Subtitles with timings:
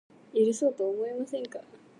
[0.33, 1.59] 許そうとは思いませんか